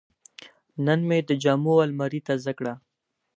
نن 0.85 0.99
مې 1.07 1.19
د 1.29 1.31
جامو 1.43 1.73
الماري 1.85 2.19
تازه 2.27 2.51
کړه. 2.59 2.73